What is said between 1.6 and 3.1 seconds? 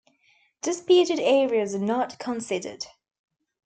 are not considered.